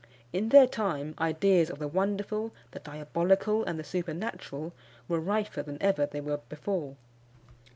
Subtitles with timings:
[0.33, 4.73] In their time, ideas of the wonderful, the diabolical, and the supernatural,
[5.07, 6.95] were rifer than ever they were before.